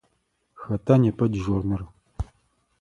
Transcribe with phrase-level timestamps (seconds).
[0.61, 1.81] Хэта непэ дежурнэр?